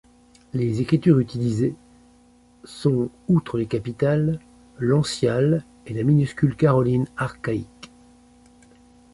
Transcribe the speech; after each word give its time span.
Les 0.53 0.81
écritures 0.81 1.19
utilisées 1.19 1.75
sont, 2.63 3.11
outre 3.27 3.59
les 3.59 3.67
capitales, 3.67 4.39
l'onciale 4.79 5.63
et 5.85 5.93
la 5.93 6.01
minuscule 6.01 6.55
caroline 6.55 7.05
archaïque. 7.17 7.91